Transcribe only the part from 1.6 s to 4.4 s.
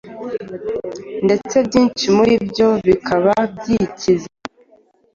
byinshi muri byo bikaba byikiza